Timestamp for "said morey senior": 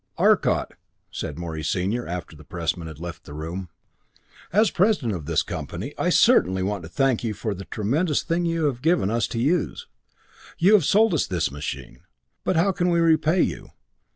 1.11-2.07